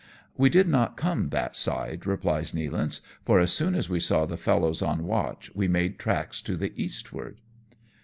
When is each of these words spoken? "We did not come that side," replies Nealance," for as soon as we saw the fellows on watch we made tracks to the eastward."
"We 0.35 0.49
did 0.49 0.67
not 0.67 0.97
come 0.97 1.29
that 1.29 1.55
side," 1.55 2.07
replies 2.07 2.53
Nealance," 2.53 3.01
for 3.27 3.39
as 3.39 3.53
soon 3.53 3.75
as 3.75 3.87
we 3.87 3.99
saw 3.99 4.25
the 4.25 4.35
fellows 4.35 4.81
on 4.81 5.05
watch 5.05 5.51
we 5.53 5.67
made 5.67 5.99
tracks 5.99 6.41
to 6.41 6.57
the 6.57 6.73
eastward." 6.75 7.37